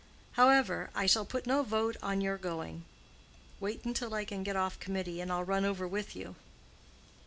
[0.31, 2.85] However, I shall put no veto on your going.
[3.59, 6.35] Wait until I can get off Committee, and I'll run over with you."